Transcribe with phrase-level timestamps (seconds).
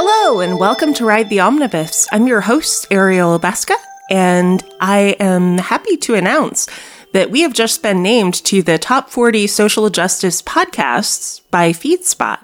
[0.00, 2.06] Hello, and welcome to Ride the Omnibus.
[2.12, 3.74] I'm your host, Ariel Obaska,
[4.08, 6.68] and I am happy to announce
[7.12, 12.38] that we have just been named to the top 40 social justice podcasts by FeedSpot.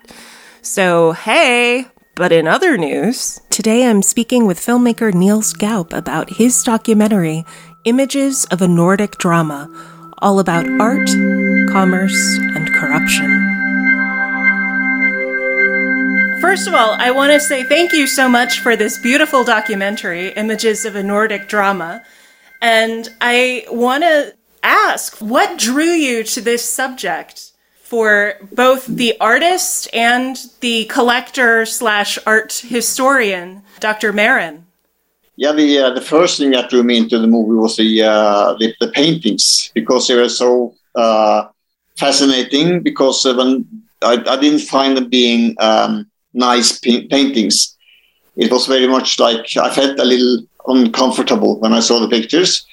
[0.63, 1.87] So, hey,
[2.17, 7.45] but in other news, today I'm speaking with filmmaker Nils Gaup about his documentary,
[7.85, 9.71] Images of a Nordic Drama,
[10.19, 11.07] all about art,
[11.71, 13.44] commerce, and corruption.
[16.45, 20.29] First of all, I want to say thank you so much for this beautiful documentary,
[20.29, 22.03] Images of a Nordic Drama.
[22.61, 27.51] And I want to ask what drew you to this subject
[27.83, 34.13] for both the artist and the collector slash art historian, Dr.
[34.13, 34.65] Mehren?
[35.37, 38.53] Yeah, the uh, the first thing that drew me into the movie was the uh,
[38.61, 41.49] the, the, paintings because they were so uh,
[41.97, 42.83] fascinating.
[42.83, 43.67] Because when
[44.03, 47.77] I, I, didn't find them being um, nice paintings.
[48.37, 52.67] It was very much like I felt a little uncomfortable when I saw the pictures,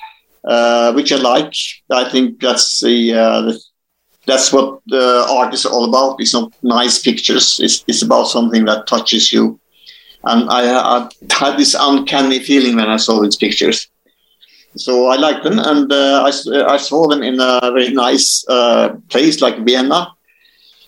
[0.44, 1.54] uh, which I like.
[1.90, 3.62] I think that's the, uh, the
[4.26, 6.20] that's what art is all about.
[6.20, 7.60] It's not nice pictures.
[7.60, 9.60] It's, it's about something that touches you.
[10.24, 13.88] And I, I had this uncanny feeling when I saw these pictures.
[14.78, 18.96] So I liked them, and uh, I, I saw them in a very nice uh,
[19.10, 20.14] place like Vienna,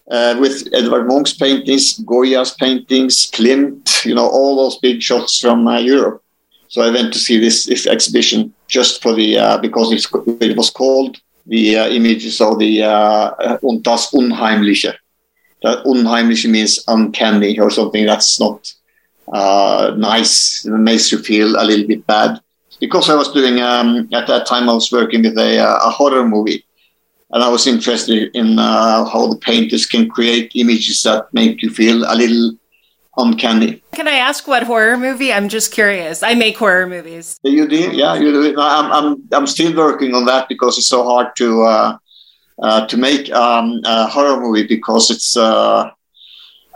[0.10, 5.68] uh, with Edvard Munch's paintings, Goya's paintings, Klimt, you know, all those big shots from
[5.68, 6.22] uh, Europe.
[6.68, 9.92] So I went to see this, exhibition just for the uh, because
[10.42, 14.94] it was called the uh, images of the uh, das Unheimliche.
[15.62, 18.74] That Unheimliche means uncanny or something that's not
[19.32, 20.66] uh, nice.
[20.66, 22.40] It makes you feel a little bit bad.
[22.80, 26.28] Because I was doing um, at that time, I was working with a, a horror
[26.28, 26.66] movie
[27.34, 31.72] and I was interested in uh, how the painters can create images that make you
[31.72, 32.54] feel a little
[33.18, 33.82] uncanny.
[33.94, 35.34] Can I ask what horror movie?
[35.34, 36.22] I'm just curious.
[36.22, 37.40] I make horror movies.
[37.44, 38.60] You do, yeah, you do.
[38.60, 41.98] I'm, I'm, I'm still working on that because it's so hard to uh,
[42.62, 45.90] uh, to make um, a horror movie because it's uh,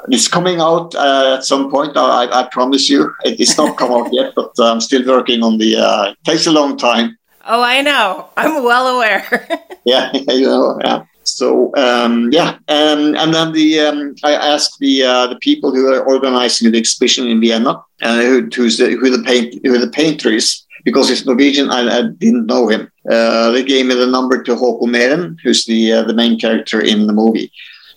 [0.10, 1.96] it's coming out uh, at some point.
[1.96, 5.78] I, I promise you, it's not come out yet, but I'm still working on the.
[5.78, 7.17] Uh, it takes a long time.
[7.50, 8.28] Oh, I know.
[8.36, 9.26] I'm well aware.
[9.86, 11.06] yeah, you know, yeah.
[11.24, 15.94] So um, yeah, um, and then the um, I asked the uh, the people who
[15.94, 19.90] are organizing the exhibition in Vienna, uh, who, who's the, who the paint who the
[19.90, 21.70] painter is, because he's Norwegian.
[21.70, 22.90] I, I didn't know him.
[23.10, 26.80] Uh, they gave me the number to Håkon Mehren, who's the uh, the main character
[26.82, 27.52] in the movie,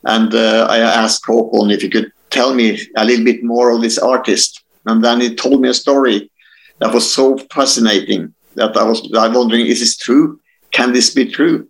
[0.04, 3.80] and uh, I asked Håkon if he could tell me a little bit more of
[3.80, 6.30] this artist, and then he told me a story
[6.80, 10.40] that was so fascinating that I was I'm wondering, is this true?
[10.70, 11.66] Can this be true?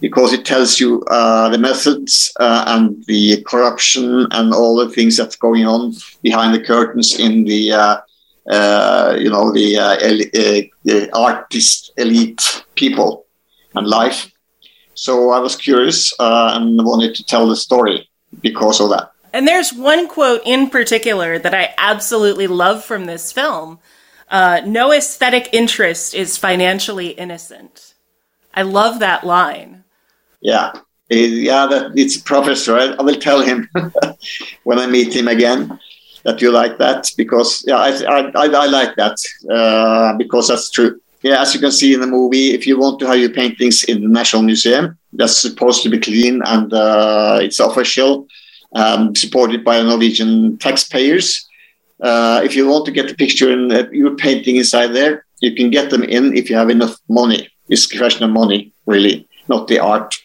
[0.00, 5.16] Because it tells you uh, the methods uh, and the corruption and all the things
[5.16, 7.96] that's going on behind the curtains in the uh,
[8.50, 13.26] uh you know the, uh, uh, the artist elite people
[13.74, 14.30] and life.
[14.94, 18.08] So I was curious and wanted to tell the story
[18.40, 19.10] because of that.
[19.32, 23.78] And there's one quote in particular that I absolutely love from this film
[24.30, 27.94] uh, no aesthetic interest is financially innocent.
[28.54, 29.84] I love that line.
[30.40, 30.72] Yeah,
[31.08, 32.76] yeah, that it's professor.
[32.76, 33.68] I, I will tell him
[34.64, 35.78] when I meet him again
[36.24, 39.16] that you like that because yeah, I I, I, I like that
[39.50, 41.00] uh, because that's true.
[41.22, 43.84] Yeah, as you can see in the movie, if you want to have your paintings
[43.84, 48.26] in the National Museum, that's supposed to be clean and uh, it's official,
[48.74, 51.48] um, supported by Norwegian taxpayers.
[52.00, 55.54] Uh, if you want to get the picture and uh, your painting inside there, you
[55.54, 57.48] can get them in if you have enough money.
[57.68, 60.16] It's a question of money, really, not the art.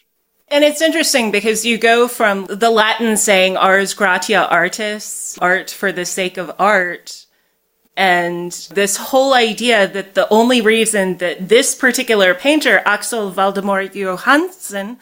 [0.48, 5.92] And it's interesting because you go from the Latin saying ars gratia artis, art for
[5.92, 7.24] the sake of art,
[7.96, 14.98] and this whole idea that the only reason that this particular painter, Axel Waldemar Johansen,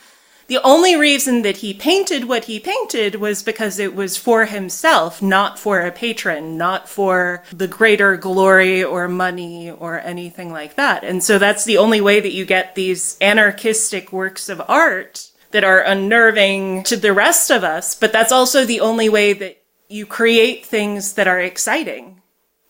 [0.51, 5.23] the only reason that he painted what he painted was because it was for himself,
[5.23, 11.05] not for a patron, not for the greater glory or money or anything like that.
[11.05, 15.63] And so that's the only way that you get these anarchistic works of art that
[15.63, 20.05] are unnerving to the rest of us, but that's also the only way that you
[20.05, 22.21] create things that are exciting.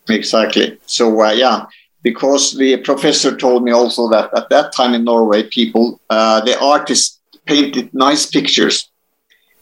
[0.06, 0.78] Exactly.
[0.84, 1.64] So, uh, yeah,
[2.02, 6.60] because the professor told me also that at that time in Norway, people, uh, the
[6.60, 8.90] artists painted nice pictures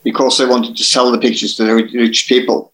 [0.04, 2.72] because they wanted to sell the pictures to the rich people.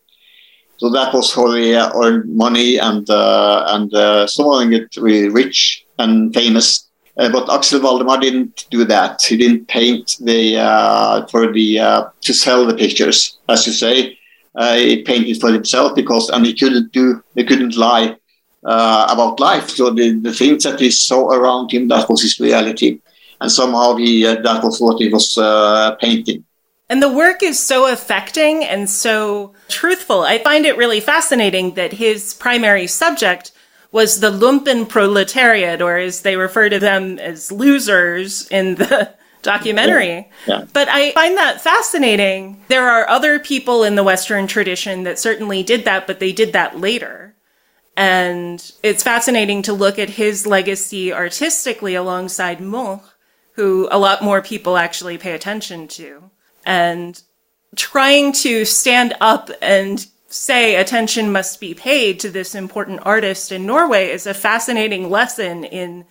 [0.79, 4.71] So that was how they uh, earned money and uh, and uh, some of them
[4.71, 6.89] get really rich and famous.
[7.17, 9.23] Uh, but Axel Waldemar didn't do that.
[9.23, 14.19] He didn't paint the uh, for the uh, to sell the pictures, as you say,
[14.57, 18.17] uh, he painted for himself because and he couldn't do he couldn't lie
[18.65, 19.71] about life.
[19.71, 23.01] So the, the things that he saw around him that was his reality,
[23.45, 26.45] and somehow he uh, that was what he was uh, painting.
[26.89, 30.23] And the work is so affecting and so truthful.
[30.23, 33.53] I find it really fascinating that his primary subject
[33.93, 40.31] was the lumpen proletariat, or as they refer to them as losers in the documentary.
[40.47, 40.59] Yeah.
[40.61, 40.65] Yeah.
[40.73, 42.63] But I find that fascinating.
[42.69, 46.53] There are other people in the Western tradition that certainly did that, but they did
[46.55, 47.35] that later.
[47.97, 53.03] And it's fascinating to look at his legacy artistically alongside Munch,
[53.55, 56.31] who a lot more people actually pay attention to
[56.67, 57.23] and
[57.77, 63.67] trying to stand up and say attention must be paid to this important artist in
[63.67, 66.05] Norway is a fascinating lesson in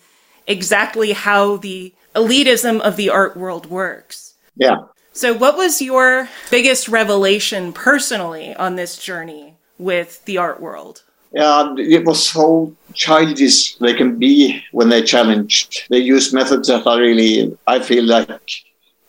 [0.46, 4.34] exactly how the elitism of the art world works.
[4.56, 4.76] Yeah.
[5.12, 11.02] So, what was your biggest revelation personally on this journey with the art world?
[11.34, 15.82] Yeah, it was how childish they can be when they're challenged.
[15.90, 18.50] They use methods that are really, I feel like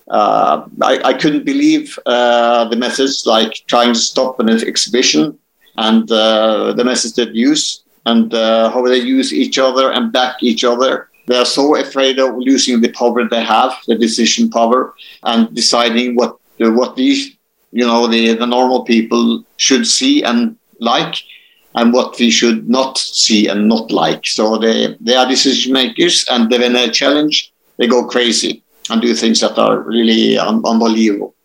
[0.07, 5.37] uh, I, I, couldn't believe uh, the methods like trying to stop an exhibition
[5.77, 10.41] and uh, the methods they use and uh, how they use each other and back
[10.41, 11.09] each other.
[11.27, 16.15] They are so afraid of losing the power they have, the decision power, and deciding
[16.15, 17.35] what what these
[17.71, 21.15] you know the, the normal people should see and like
[21.75, 24.25] and what we should not see and not like.
[24.25, 29.13] So they, they are decision makers and when they challenge, they go crazy and do
[29.13, 31.35] things that are really un- unbelievable.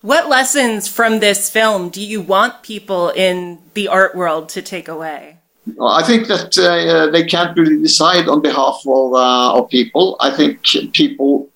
[0.00, 4.88] What lessons from this film do you want people in the art world to take
[4.88, 5.38] away?
[5.80, 10.16] I think that uh, they can't really decide on behalf of, uh, of people.
[10.20, 11.48] I think people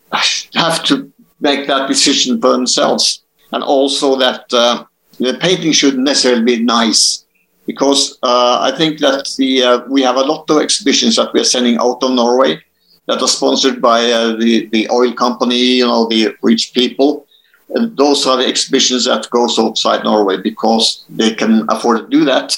[0.55, 3.23] have to make that decision for themselves.
[3.53, 4.85] And also that uh,
[5.19, 7.25] the painting shouldn't necessarily be nice.
[7.69, 11.45] Because uh, I think that the, uh, we have a lot of exhibitions that we're
[11.45, 12.53] sending out of Norway
[13.09, 17.27] that are sponsored by uh, the, the oil company, you know, the rich people.
[17.75, 22.25] And those are the exhibitions that goes outside Norway because they can afford to do
[22.25, 22.57] that.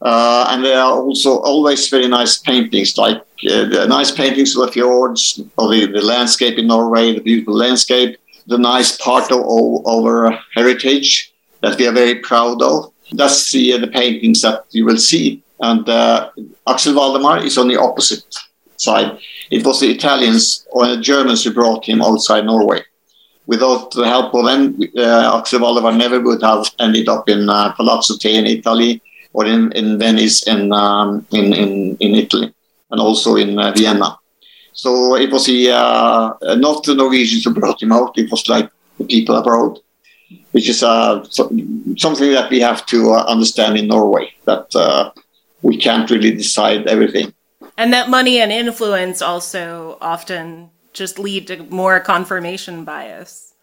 [0.00, 3.18] Uh, and there are also always very nice paintings, like
[3.50, 7.54] uh, the nice paintings of the fjords, or the, the landscape in Norway, the beautiful
[7.54, 8.16] landscape,
[8.46, 12.92] the nice part of, of our heritage that we are very proud of.
[13.12, 15.42] That's the, uh, the paintings that you will see.
[15.60, 16.30] And uh,
[16.66, 18.24] Axel Waldemar is on the opposite
[18.76, 19.18] side.
[19.50, 22.82] It was the Italians or the Germans who brought him outside Norway.
[23.46, 27.72] Without the help of them, uh, Axel Waldemar never would have ended up in uh,
[27.72, 29.02] Palazzo Te in Italy
[29.32, 32.52] or in, in Venice in, um, in, in, in Italy
[32.90, 34.16] and also in uh, Vienna.
[34.72, 38.70] So it was the, uh, not the Norwegians who brought him out, it was like
[38.98, 39.78] the people abroad,
[40.52, 41.48] which is uh, so,
[41.96, 45.10] something that we have to uh, understand in Norway, that uh,
[45.62, 47.32] we can't really decide everything.
[47.76, 53.54] And that money and influence also often just lead to more confirmation bias.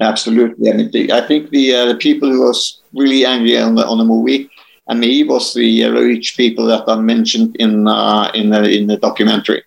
[0.00, 0.88] Absolutely.
[0.88, 4.04] The, I think the, uh, the people who was really angry on the, on the
[4.04, 4.50] movie
[4.88, 8.86] and me was the uh, rich people that are mentioned in uh, in the, in
[8.86, 9.62] the documentary.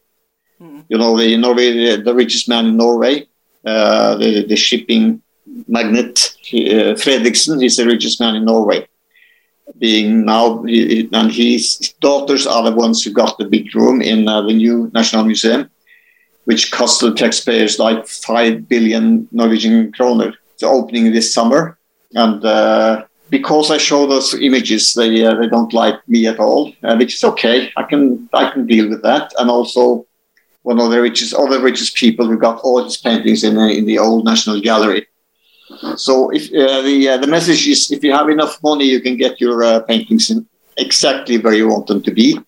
[0.60, 0.82] Hmm.
[0.90, 3.28] You know, the Norway, the, the, richest man in Norway,
[3.66, 5.22] uh, the, the shipping
[5.68, 8.88] magnate uh, Fredriksen, he's the richest man in Norway
[9.80, 14.42] being now, and his daughters are the ones who got the big room in uh,
[14.42, 15.70] the new National Museum,
[16.46, 20.34] which cost the taxpayers like 5 billion Norwegian kroner.
[20.54, 21.78] It's opening this summer.
[22.14, 26.74] And uh, because I show those images, they, uh, they don't like me at all,
[26.84, 27.72] uh, which is okay.
[27.76, 29.34] I can, I can deal with that.
[29.38, 30.06] And also,
[30.64, 34.00] one of the richest, other richest people who got all his paintings in, in the
[34.00, 35.08] old National Gallery
[35.98, 39.18] so if uh, the uh, the message is, if you have enough money, you can
[39.18, 42.40] get your uh, paintings in exactly where you want them to be.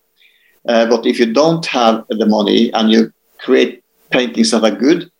[0.64, 5.10] But if you don't have the money and you create paintings that are good,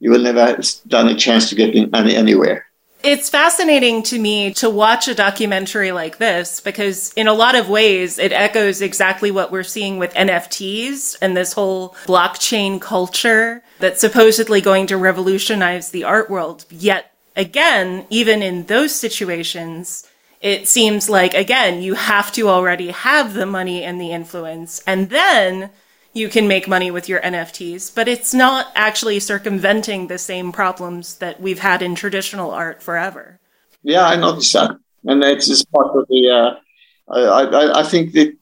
[0.00, 2.66] you will never stand a chance to get in any, anywhere.
[3.02, 7.68] It's fascinating to me to watch a documentary like this because, in a lot of
[7.68, 14.00] ways, it echoes exactly what we're seeing with NFTs and this whole blockchain culture that's
[14.00, 16.64] supposedly going to revolutionize the art world.
[16.68, 20.08] Yet again, even in those situations,
[20.40, 25.10] it seems like, again, you have to already have the money and the influence, and
[25.10, 25.70] then
[26.12, 31.16] you can make money with your NFTs, but it's not actually circumventing the same problems
[31.18, 33.38] that we've had in traditional art forever.
[33.82, 34.78] Yeah, I noticed that.
[35.04, 38.34] And it's just part of the, uh, I, I, I think that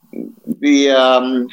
[0.61, 1.49] the, um,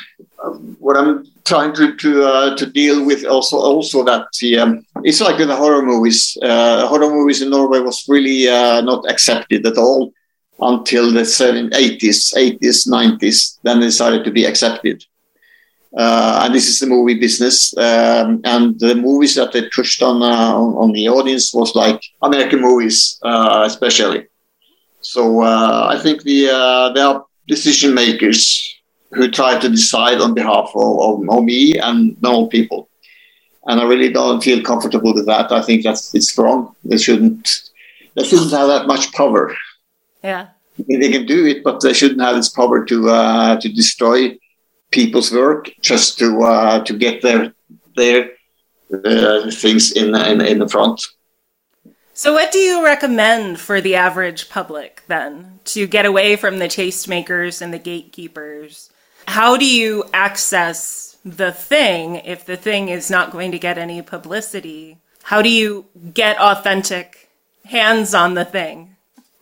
[0.79, 4.27] what I'm trying to to, uh, to deal with also also that
[4.59, 6.37] um, it's like in the horror movies.
[6.41, 10.13] Uh, horror movies in Norway was really uh, not accepted at all.
[10.73, 13.57] until the 80s, 80s, 90s.
[13.63, 15.03] Then they started to be accepted.
[15.97, 17.75] Uh, and this is the movie business.
[17.77, 21.99] Um, and the movies that they pushed on, uh, on, on the audience was like
[22.21, 24.27] American movies, uh, especially.
[25.01, 26.39] So I think the
[26.93, 28.41] there are decision makers
[29.11, 32.89] who try to decide on behalf of, of, of me and normal people.
[33.67, 35.51] And I really don't feel comfortable with that.
[35.51, 36.75] I think that's it's wrong.
[36.83, 37.69] They shouldn't
[38.15, 39.55] they shouldn't have that much power.
[40.23, 40.47] Yeah.
[40.87, 44.37] They can do it, but they shouldn't have this power to uh, to destroy
[44.89, 47.53] people's work just to uh, to get their
[47.95, 48.31] their
[49.05, 51.05] uh, things in, in in the front.
[52.13, 56.67] So, what do you recommend for the average public then to get away from the
[56.67, 58.89] tastemakers and the gatekeepers?
[59.31, 64.01] How do you access the thing if the thing is not going to get any
[64.01, 64.97] publicity?
[65.23, 67.29] How do you get authentic
[67.63, 68.97] hands on the thing?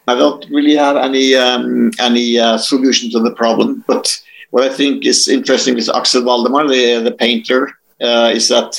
[0.08, 4.06] I don't really have any um, any uh, solution to the problem, but
[4.52, 8.72] what I think is interesting with Axel Waldemar, the the painter, uh, is that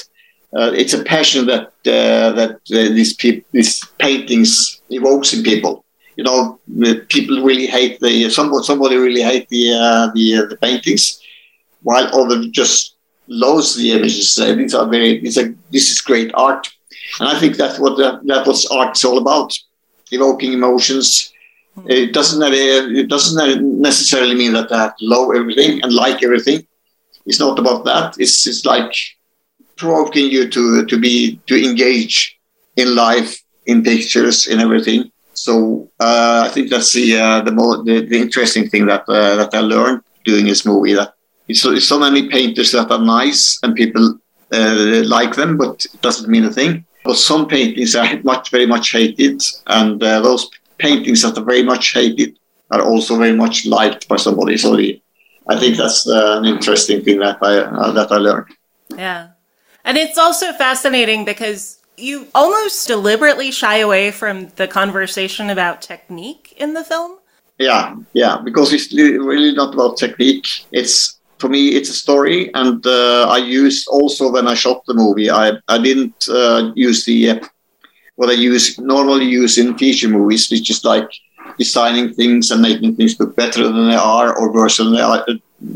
[0.57, 1.67] uh, it's a passion that
[1.99, 5.85] uh, that uh, these pe- these paintings evokes in people.
[6.21, 6.61] You know,
[7.09, 11.19] people really hate the somebody, somebody really hate the uh, the uh, the paintings,
[11.83, 12.97] while others just
[13.27, 14.35] loves the images.
[14.35, 16.69] these are very these are this is great art,
[17.21, 19.59] and I think that's what the, that what art is all about,
[20.11, 21.33] evoking emotions.
[21.75, 21.91] Hmm.
[21.91, 26.67] It doesn't it doesn't necessarily mean that I love everything and like everything.
[27.25, 28.17] It's not about that.
[28.19, 28.93] It's it's like
[29.77, 32.39] provoking you to to be to engage
[32.77, 35.11] in life, in pictures, in everything.
[35.45, 39.37] So uh, I think that's the uh, the, more, the, the interesting thing that uh,
[39.37, 40.93] that I learned doing this movie.
[40.93, 41.15] That
[41.49, 44.19] it's so, many painters that are nice and people
[44.53, 46.85] uh, like them, but it doesn't mean a thing.
[47.05, 51.63] But some paintings are much very much hated, and uh, those paintings that are very
[51.63, 52.39] much hated
[52.71, 54.59] are also very much liked by somebody.
[54.59, 55.01] So the,
[55.49, 58.53] I think that's uh, an interesting thing that I that I learned.
[58.95, 59.29] Yeah.
[59.85, 66.55] And it's also fascinating because you almost deliberately shy away from the conversation about technique
[66.57, 67.19] in the film.
[67.59, 70.47] Yeah, yeah, because it's really not about technique.
[70.73, 74.95] It's for me, it's a story, and uh, I used also when I shot the
[74.95, 75.31] movie.
[75.31, 77.41] I I didn't uh, use the uh,
[78.17, 81.09] what I use normally use in feature movies, which is like
[81.59, 85.25] designing things and making things look better than they are or worse than they are.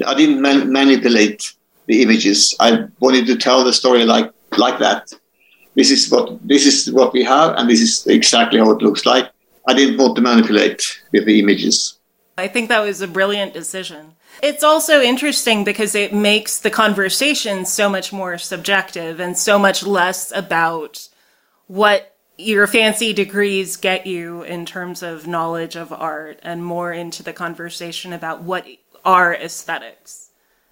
[0.06, 1.52] I didn't man- manipulate
[1.86, 2.54] the images.
[2.60, 5.12] I wanted to tell the story like like that.
[5.74, 9.04] This is what this is what we have, and this is exactly how it looks
[9.04, 9.30] like.
[9.66, 11.98] I didn't want to manipulate with the images.
[12.36, 14.14] I think that was a brilliant decision.
[14.42, 19.84] It's also interesting because it makes the conversation so much more subjective and so much
[19.84, 21.08] less about
[21.66, 27.22] what your fancy degrees get you in terms of knowledge of art and more into
[27.22, 28.66] the conversation about what
[29.04, 30.30] are aesthetics.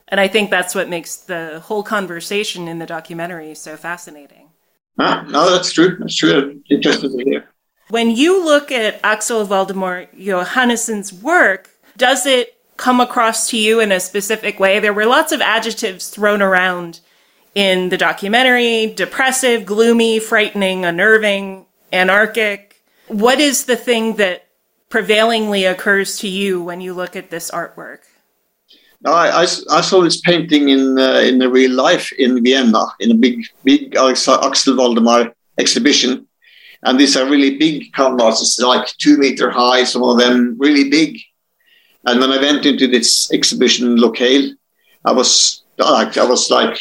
[0.08, 4.51] And I think that's what makes the whole conversation in the documentary so fascinating.
[4.98, 5.96] No, that's true.
[5.98, 6.60] That's true.
[6.70, 7.48] Interesting to hear.
[7.88, 13.92] When you look at Axel Waldemar Johannessen's work, does it come across to you in
[13.92, 14.80] a specific way?
[14.80, 17.00] There were lots of adjectives thrown around
[17.54, 22.82] in the documentary depressive, gloomy, frightening, unnerving, anarchic.
[23.08, 24.46] What is the thing that
[24.88, 27.98] prevailingly occurs to you when you look at this artwork?
[29.04, 33.14] I, I, I, saw this painting in uh, in real life in Vienna in a
[33.14, 36.26] big big Axel Waldemar exhibition,
[36.84, 41.18] and these are really big canvases, like two meter high, some of them really big.
[42.06, 44.52] And when I went into this exhibition locale,
[45.04, 46.78] I was like I was like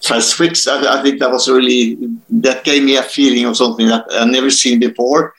[0.00, 0.66] transfixed.
[0.68, 1.98] I, I think that was really
[2.30, 5.34] that gave me a feeling of something that I never seen before.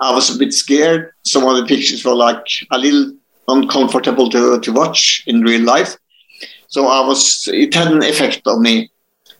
[0.00, 1.12] I was a bit scared.
[1.24, 3.12] Some of the pictures were like a little
[3.48, 5.96] uncomfortable to, to watch in real life.
[6.68, 8.90] So I was, it had an effect on me.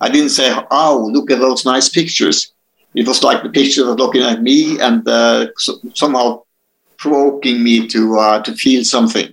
[0.01, 2.53] I didn't say, oh, look at those nice pictures.
[2.95, 6.43] It was like the pictures were looking at me and uh, so, somehow
[6.97, 9.33] provoking me to uh, to feel something.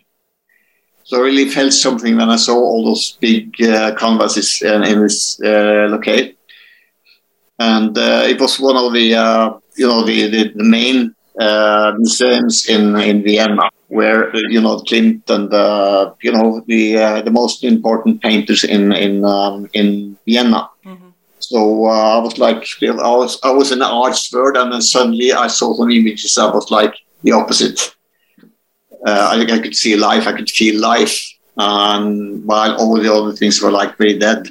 [1.04, 5.02] So I really felt something when I saw all those big uh, canvases in, in
[5.04, 6.32] this uh, locale.
[7.60, 11.94] And uh, it was one of the, uh, you know, the, the, the main uh,
[11.96, 17.32] museums in, in Vienna where you know Klimt and uh, you know the uh, the
[17.32, 20.70] most important painters in in um, in Vienna.
[20.86, 21.10] Mm-hmm.
[21.40, 24.82] So uh, I was like, I was I was in the arts world, and then
[24.82, 26.38] suddenly I saw some images.
[26.38, 27.96] I was like the opposite.
[29.06, 30.28] Uh, I think I could see life.
[30.28, 31.22] I could feel life,
[31.58, 34.50] and while all the other things were like very dead.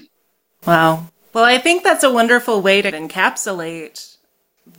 [0.67, 1.07] Wow.
[1.33, 4.17] Well, I think that's a wonderful way to encapsulate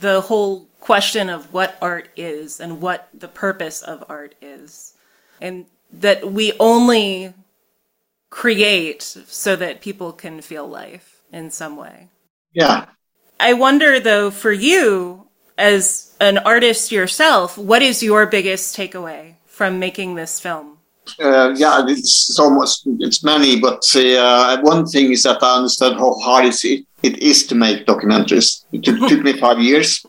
[0.00, 4.94] the whole question of what art is and what the purpose of art is.
[5.40, 7.34] And that we only
[8.30, 12.06] create so that people can feel life in some way.
[12.52, 12.86] Yeah.
[13.40, 15.26] I wonder though, for you
[15.58, 20.78] as an artist yourself, what is your biggest takeaway from making this film?
[21.20, 26.14] Uh, yeah, it's almost it's many, but uh, one thing is that I understand how
[26.14, 28.64] hard it, it is to make documentaries.
[28.72, 30.04] It took me five years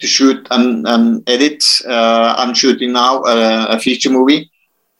[0.00, 1.62] to shoot and, and edit.
[1.86, 4.50] Uh, I'm shooting now a, a, feature movie.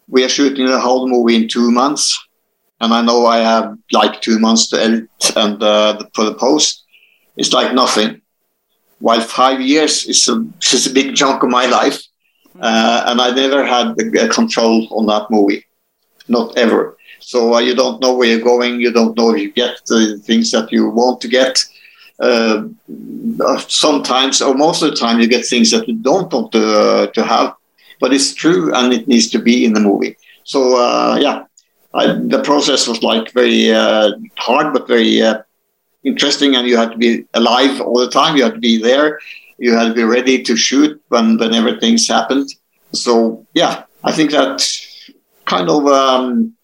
[0.09, 2.19] We are shooting the whole movie in two months,
[2.81, 6.85] and I know I have like two months to edit and uh, for the post.
[7.37, 8.21] It's like nothing.
[8.99, 12.03] While five years is a, is a big chunk of my life
[12.59, 15.65] uh, and I never had the control on that movie,
[16.29, 16.97] not ever.
[17.21, 18.81] So uh, you don't know where you're going.
[18.81, 21.59] You don't know if you get the things that you want to get.
[22.21, 22.65] Uh,
[23.69, 27.07] sometimes, or most of the time, you get things that you don't want to uh,
[27.09, 27.55] to have.
[28.01, 30.17] But it's true, and it needs to be in the movie.
[30.45, 31.45] So uh, yeah,
[31.95, 35.23] I, the process was like very uh, hard, but very
[36.05, 38.37] interesting, and you had to be alive all the time.
[38.37, 39.21] You had to be there
[39.61, 42.49] you had to be ready to shoot when whenever things happened.
[42.93, 44.67] So yeah, I think that
[45.45, 46.55] kind of um,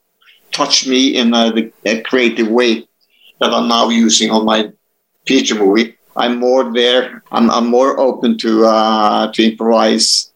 [0.50, 2.88] touched me in a, a, creative way
[3.40, 4.72] that I'm now using on my
[5.26, 5.96] feature movie.
[6.16, 7.22] I'm more there.
[7.30, 10.32] I'm, I'm more open to uh, to improvise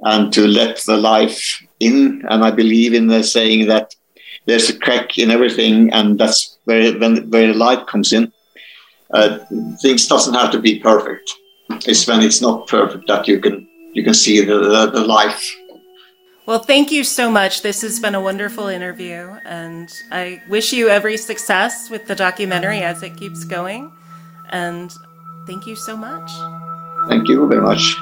[0.00, 2.24] and to let the life in.
[2.28, 3.94] And I believe in the saying that
[4.44, 8.32] there's a crack in everything, and that's where when where the light comes in.
[9.10, 9.38] Uh,
[9.82, 11.32] things doesn't have to be perfect
[11.70, 15.56] it's when it's not perfect that you can you can see the, the, the life.
[16.44, 17.62] Well, thank you so much.
[17.62, 22.80] This has been a wonderful interview, and I wish you every success with the documentary
[22.80, 23.90] as it keeps going.
[24.50, 24.92] And
[25.46, 26.30] thank you so much.
[27.08, 27.96] Thank you very much.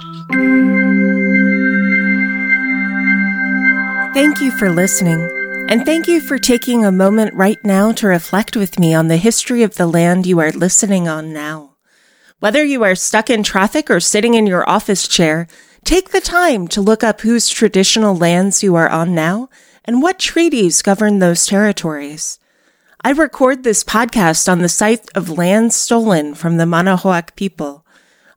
[4.15, 5.29] Thank you for listening.
[5.69, 9.17] And thank you for taking a moment right now to reflect with me on the
[9.17, 11.71] history of the land you are listening on now.
[12.39, 15.49] Whether you are stuck in traffic or sitting in your office chair,
[15.83, 19.49] take the time to look up whose traditional lands you are on now
[19.85, 22.39] and what treaties govern those territories.
[23.07, 27.85] I record this podcast on the site of land stolen from the Manahoac people.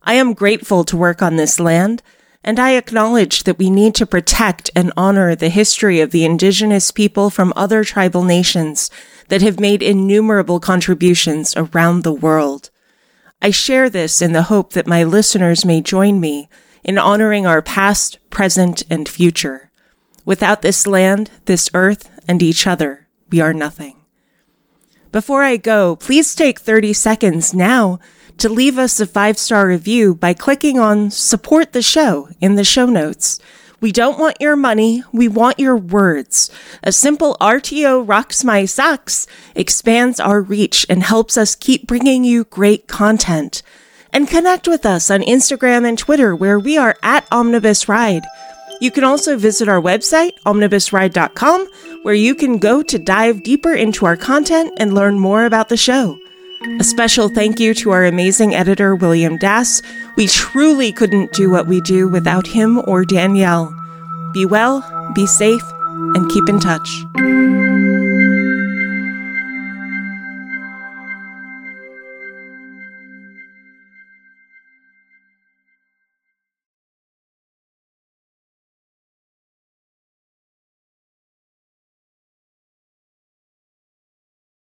[0.02, 2.02] I am grateful to work on this land,
[2.44, 6.90] and I acknowledge that we need to protect and honor the history of the indigenous
[6.90, 8.90] people from other tribal nations
[9.28, 12.68] that have made innumerable contributions around the world.
[13.40, 16.50] I share this in the hope that my listeners may join me
[16.84, 19.70] in honoring our past, present, and future.
[20.26, 23.94] Without this land, this earth, and each other, we are nothing.
[25.10, 27.98] Before I go, please take 30 seconds now
[28.36, 32.64] to leave us a five star review by clicking on support the show in the
[32.64, 33.40] show notes.
[33.80, 35.04] We don't want your money.
[35.10, 36.50] We want your words.
[36.82, 42.44] A simple RTO rocks my socks expands our reach and helps us keep bringing you
[42.44, 43.62] great content.
[44.12, 48.24] And connect with us on Instagram and Twitter where we are at Omnibus Ride.
[48.80, 51.68] You can also visit our website, omnibusride.com,
[52.02, 55.76] where you can go to dive deeper into our content and learn more about the
[55.76, 56.18] show.
[56.80, 59.82] A special thank you to our amazing editor, William Dass.
[60.16, 63.74] We truly couldn't do what we do without him or Danielle.
[64.32, 64.82] Be well,
[65.14, 65.62] be safe,
[66.14, 66.88] and keep in touch.